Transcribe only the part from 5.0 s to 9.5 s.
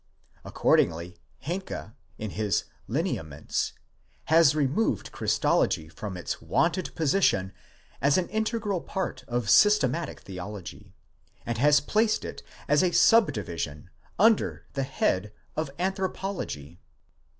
Christology from its wonted position as an integral part of